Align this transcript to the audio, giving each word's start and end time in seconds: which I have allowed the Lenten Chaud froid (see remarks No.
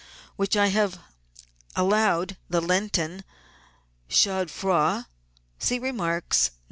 which 0.35 0.57
I 0.57 0.69
have 0.69 0.97
allowed 1.75 2.35
the 2.49 2.59
Lenten 2.59 3.23
Chaud 4.09 4.49
froid 4.49 5.05
(see 5.59 5.77
remarks 5.77 6.49
No. 6.49 6.57